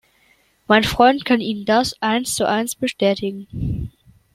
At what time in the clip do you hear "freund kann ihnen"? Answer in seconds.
0.83-1.63